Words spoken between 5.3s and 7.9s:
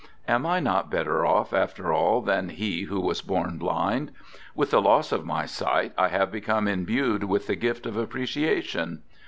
sight, I have be come imbued with the gift